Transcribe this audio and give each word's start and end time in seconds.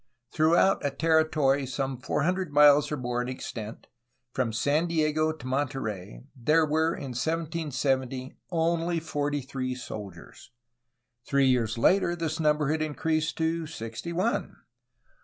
Throughout 0.31 0.83
a 0.83 0.89
territory 0.89 1.67
some 1.67 1.99
four 1.99 2.23
hundred 2.23 2.51
miles 2.51 2.91
or 2.91 2.97
more 2.97 3.21
in 3.21 3.29
extent, 3.29 3.85
from 4.33 4.51
San 4.51 4.87
Diego 4.87 5.31
to 5.31 5.45
Monterey, 5.45 6.23
there 6.35 6.65
were 6.65 6.95
in 6.95 7.09
1770 7.13 8.33
only 8.49 8.99
forty 8.99 9.41
three 9.41 9.75
soldiers. 9.75 10.49
Three 11.27 11.45
years 11.45 11.77
later 11.77 12.15
this 12.15 12.39
num 12.39 12.57
ber 12.57 12.71
had 12.71 12.81
increased 12.81 13.37
to 13.37 13.67
sixty 13.67 14.11
one. 14.11 14.55